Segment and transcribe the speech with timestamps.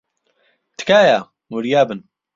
[0.77, 1.19] تکایە،
[1.53, 1.99] وریا بن.